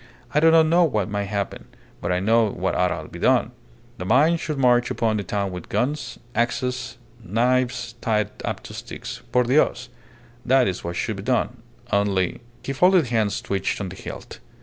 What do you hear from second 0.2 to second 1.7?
I do not know what may happen.